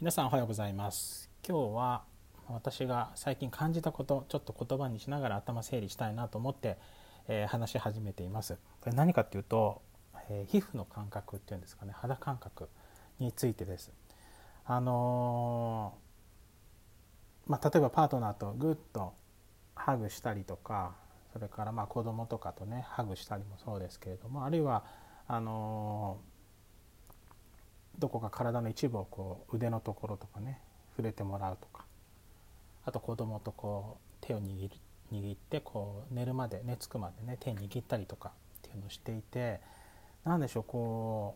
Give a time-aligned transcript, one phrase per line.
[0.00, 1.28] 皆さんおはようございます。
[1.46, 2.04] 今日は
[2.48, 6.78] 私が最近感じたことちょっと言葉にしながら頭整理したいなと思って、
[7.28, 8.54] えー、話し始めています。
[8.80, 9.82] これ何かっていうと、
[10.30, 11.92] えー、皮膚の感覚っていうんですかね。
[11.94, 12.70] 肌感覚
[13.18, 13.92] についてです。
[14.64, 19.12] あのー、まあ、例えばパートナーとグッと
[19.74, 20.94] ハグしたりとか
[21.34, 24.82] それからまあ子供とかとねハグしたりもそうですけれどもあるいは
[25.28, 26.39] あのー
[28.00, 30.58] どこか体の一部をこう腕のところとかね
[30.96, 31.84] 触れてもらうとか
[32.84, 34.70] あと子供とこう手を握る
[35.12, 39.60] 握ってこう寝るまで寝つくまでね手握ったりとかっていうのをしていて
[40.24, 41.34] 何でしょうこ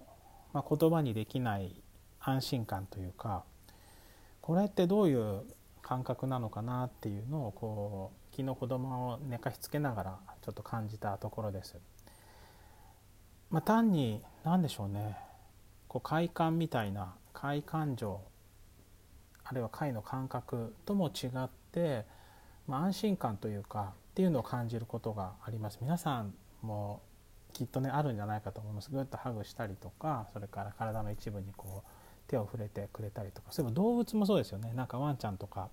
[0.53, 1.75] う、まあ、言葉にできない
[2.21, 3.45] 安心感というか
[4.41, 5.43] これってどういう
[5.83, 11.77] 感覚なのかなっていうのをこう昨日子供を寝かしつけながらちょっと感じたところです。
[13.51, 15.17] まあ、単に何でしょうね
[15.95, 18.21] こう快感みたいな快感情
[19.45, 22.05] あるいは快の感覚とも違って、
[22.67, 25.79] まあ、安心感というかっていうのを感じることがあります。
[25.81, 27.01] 皆さんも
[27.53, 28.91] きっとねあるんじゃないかと思います。
[28.91, 31.91] ぐっとハグしたりとかそれから体の一部にこう
[32.27, 33.53] 手を触れてくれたりとか。
[33.53, 34.73] そういえば動物もそうですよね。
[34.73, 35.69] なんかワンちゃんとか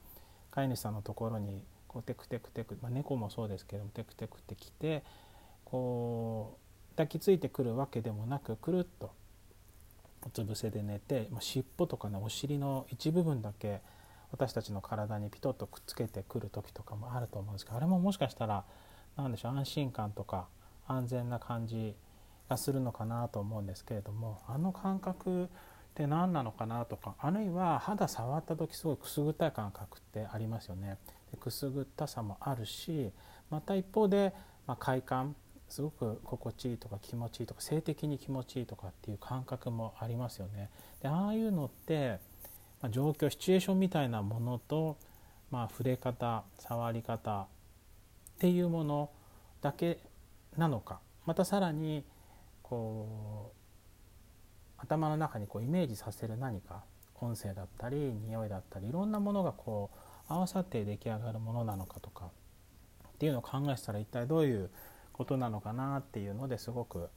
[0.51, 5.03] 飼い主さんのところにこうテクテクテク、まあ、猫もそうですけどもテクテクってきて
[5.65, 6.59] こ
[6.91, 9.19] う抱きついてくるわけでもなくくるっと
[10.25, 13.81] うつ伏せで寝て、尻尾とかねお尻の一部分だけ
[14.31, 18.63] 私たちの体にピトッとくっつけてくる時とかもあると思うんですけどあれももしかしたら
[19.17, 20.47] 何でしょう安心感とか
[20.87, 21.95] 安全な感じ
[22.49, 25.47] がするのかなと思うんですけれどもあの感覚っ
[25.93, 30.97] て何なのかなとかあるいは肌触った時すごいくすぐったい感覚ってありますよね。
[31.31, 33.11] でくすぐったさもあるし
[33.49, 34.33] また一方で、
[34.67, 35.35] まあ、快感
[35.71, 40.69] すごく心地いいとか気持ちいいとか性的に気持ちいいとかっていう感覚もありますよね。
[41.01, 42.19] でああいうのって、
[42.81, 44.97] まあ、状況シチュエーションみたいなものと、
[45.49, 47.45] まあ、触れ方触り方っ
[48.39, 49.11] ていうもの
[49.61, 49.99] だけ
[50.57, 52.03] なのかまたさらに
[52.63, 53.53] こ
[54.77, 56.83] う頭の中にこうイメージさせる何か
[57.21, 59.89] 音声だったり匂いだったりいろんなものがこ
[60.29, 62.25] う合わさって出来上がるものなのかとか
[63.07, 64.69] っていうのを考えたら一体どういう
[65.21, 67.09] ことなのかなっていうのですごく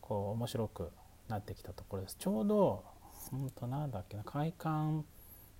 [0.00, 0.90] こう面白く
[1.28, 2.16] なってきたところです。
[2.18, 2.82] ちょうど
[3.30, 5.04] 本当なんだっけな快感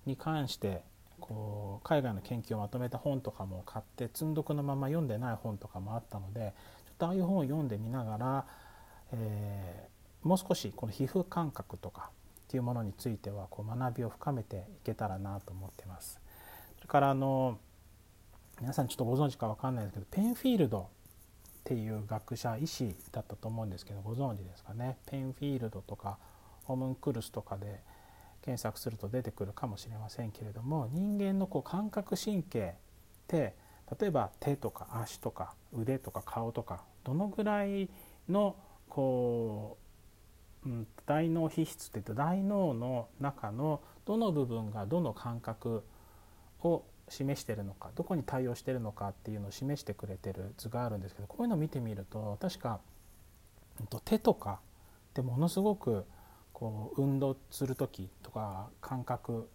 [0.05, 0.83] に関して
[1.21, 6.53] こう海外の研究をまとめた本とかも買って積んどくのまま読んでない本とかもあったので
[6.85, 8.45] ちょっとああいう本を読んでみながら、
[9.13, 12.11] えー、もう少しこの皮膚感覚とか
[12.47, 16.19] っていうものについてはこう学びを深めていけたらなと思ってます。
[16.75, 17.57] それからあの
[18.59, 20.89] 皆さんちょっとご存知か分かんないですけどペンフィールド
[21.67, 24.97] っていう学者医師だったと思うんですけどご存知ですかね？
[25.05, 26.17] ペンフィールドとか
[26.63, 27.81] ホムンクルスとかで
[28.41, 32.73] 検索すると出てくるかもしれませんけれども人間のこう感覚神経っ
[33.27, 33.53] て
[33.99, 37.89] 例えば手とか足とか腕とか顔とかどのぐらい
[38.29, 38.55] の
[38.87, 39.77] こ
[40.65, 45.83] う、うん、大脳皮質って言って大脳の中のどの部分がどの感覚
[46.63, 52.79] を示してるのかどこに対応してるのかっていうのを示してくれてる図があるんですけどこういうのを見てみると確か
[54.05, 54.59] 手とか
[55.11, 56.05] ってものすごく
[56.53, 59.49] こう運動する時とか感覚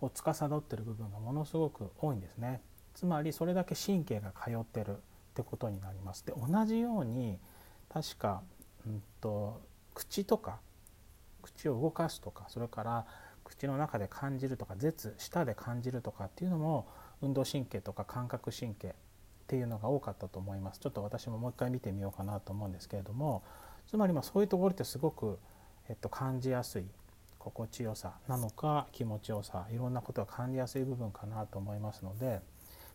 [0.00, 2.60] を司ってる部分がものすごく多いんですね。
[2.94, 4.94] つまりそれだけ神経が通ってるっ
[5.34, 6.26] てことになります。
[6.26, 7.38] で同じように
[7.88, 8.42] 確か、
[8.86, 9.60] うんと
[9.94, 10.58] 口とか
[11.42, 13.06] 口を動かすとかそれから
[13.52, 16.86] 口の中で感じるとか舌舌で感じるとかっていうのも
[17.20, 18.92] 運動神経とか感覚神経っ
[19.46, 20.80] ていうのが多かったと思います。
[20.80, 23.42] ちょっと私ももう一回見てみようかなと思うんですけれども
[23.86, 25.38] つまりまそういうところってすごく、
[25.88, 26.84] えっと、感じやすい
[27.38, 32.40] 心地よさなのか気持ちよさいろんなことが感じやすい部分かなと思いますので、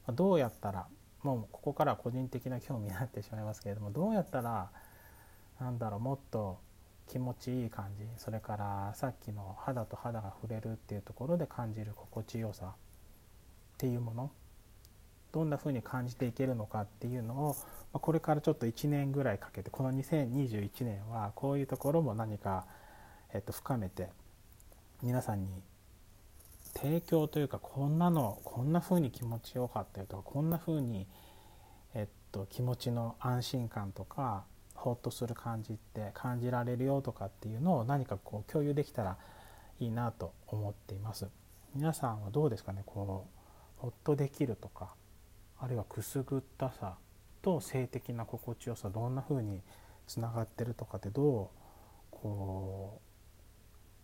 [0.07, 0.87] ま、どうやったら
[1.21, 4.71] もうここから個人的な興味になってしまいますけれどもどうやったら
[5.59, 6.59] なんだろうもっと
[7.07, 8.05] 気持ちいい感じ。
[8.17, 12.71] それからさっきの肌と肌が触れるっていうところで感じる心地よさっ
[13.77, 14.31] ていうもの。
[15.31, 17.55] どんな風に感じていけるのかっていうのを
[17.99, 22.65] これからちょっと1年ぐらいかけてこの2021年はこういうところも何か、
[23.33, 24.09] えっと、深めて
[25.03, 25.61] 皆さんに
[26.73, 31.07] 提供というかこんなのこんな風に気持ちよかったよとかこんな風に
[31.93, 34.43] えっと気持ちの安心感とか
[34.87, 39.17] ほっとする感じって感じられるよとかっていうのを何かこう共有できたら
[39.79, 41.27] いいなと思っています。
[41.75, 43.27] 皆さんはどうですかねこ
[43.77, 44.95] うほっとできるとか
[45.59, 46.95] あるいはくすぐったさ
[47.41, 49.61] と性的な心地よさどんな風に
[50.07, 51.57] つながってるとかってどう
[52.09, 53.01] こ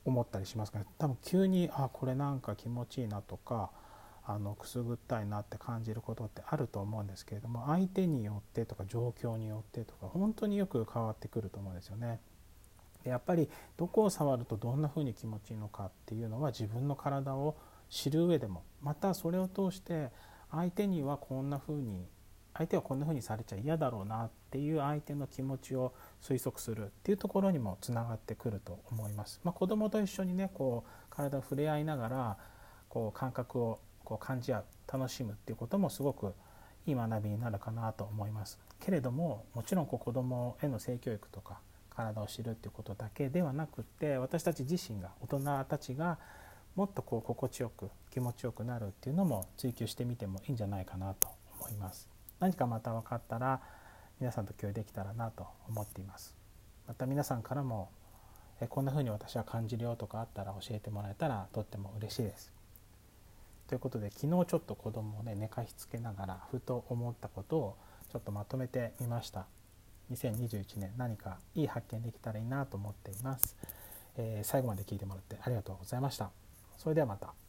[0.05, 3.71] う思ったりしますけど多分急にあこれなんか気持ちいいなとか
[4.25, 12.19] あのくすぐったいなって感じることってあると思うんですけれども相手によってとか状況によってとか本当によく変わってくると思うんですよね。
[13.03, 17.57] でやっぱりどこを触るとどんな風に気持ちいいのかっていうのは自分の体を
[17.89, 20.09] 知る上でもまたそれを通して
[20.51, 22.07] 相手にはこんな風に
[22.53, 29.41] 相手はこんな風にされちゃ嫌だろうなっていう相手の気持ちを推測するっていうところにもつながってくると思います。
[29.43, 32.37] まあ、子供と一緒にねこう体を触れ合いながら
[32.89, 36.33] こう感覚をこう感じ合う楽しむっていうこともすごく
[36.85, 38.59] いい学びになるかなと思います。
[38.79, 41.59] けれどももちろんこう子供への性教育とか
[41.89, 46.17] 体を知るっていうことだけではなくて私たち自身が大人たちが
[46.75, 51.29] もっとこう心地よく気持ちよくなるっていうのも追求してみてもいいんじゃないかなと
[51.59, 52.09] 思います。
[52.39, 53.61] 何かまた分かったら
[54.19, 56.35] 皆さんと共有できたらなと思っています。
[56.87, 57.89] また皆さんからも
[58.61, 62.52] えこんな風に私は感じるよとかあったら教えてもらえたらとっても嬉しいです。
[63.67, 67.77] ということで昨日ちょっと子供をね寝かしつけながらふと思ったことを
[68.11, 69.45] ちょっとまとめてみました。
[70.11, 73.55] 2021年何かいい発見できたらいいなと思っています。
[74.17, 76.29] えー、最後まで聞いてもらってありがとうございました。
[76.77, 77.42] それではまた。